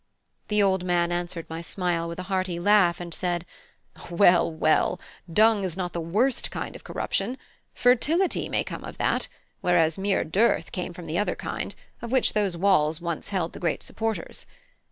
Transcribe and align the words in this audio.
The 0.47 0.63
old 0.63 0.83
man 0.83 1.11
answered 1.11 1.45
my 1.47 1.61
smile 1.61 2.07
with 2.07 2.17
a 2.17 2.23
hearty 2.23 2.59
laugh, 2.59 2.99
and 2.99 3.13
said: 3.13 3.45
"Well, 4.09 4.51
well, 4.51 4.99
dung 5.31 5.63
is 5.63 5.77
not 5.77 5.93
the 5.93 6.01
worst 6.01 6.49
kind 6.49 6.75
of 6.75 6.83
corruption; 6.83 7.37
fertility 7.75 8.49
may 8.49 8.63
come 8.63 8.83
of 8.83 8.97
that, 8.97 9.27
whereas 9.59 9.99
mere 9.99 10.23
dearth 10.23 10.71
came 10.71 10.91
from 10.91 11.05
the 11.05 11.19
other 11.19 11.35
kind, 11.35 11.75
of 12.01 12.11
which 12.11 12.33
those 12.33 12.57
walls 12.57 12.99
once 12.99 13.29
held 13.29 13.53
the 13.53 13.59
great 13.59 13.83
supporters. 13.83 14.47